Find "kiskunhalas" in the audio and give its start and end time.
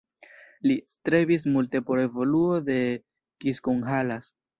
3.45-4.33